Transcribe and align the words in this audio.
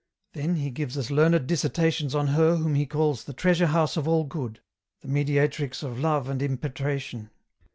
Then 0.33 0.55
he 0.55 0.71
gives 0.71 0.97
us 0.97 1.11
learned 1.11 1.47
disserta 1.47 1.93
tions 1.93 2.15
on 2.15 2.29
Her 2.29 2.55
whom 2.55 2.73
he 2.73 2.87
calls 2.87 3.23
the 3.23 3.33
Treasure 3.33 3.67
house 3.67 3.97
of 3.97 4.07
all 4.07 4.23
good, 4.23 4.59
the 5.01 5.07
Mediatrix 5.07 5.83
of 5.83 5.99
love 5.99 6.27
and 6.27 6.41
impetration. 6.41 7.29